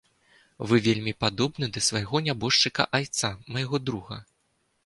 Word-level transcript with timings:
Вы 0.69 0.79
вельмі 0.87 1.13
падобны 1.25 1.69
да 1.77 1.83
свайго 1.89 2.23
нябожчыка 2.29 2.89
айца, 3.01 3.29
майго 3.55 3.77
друга. 3.91 4.19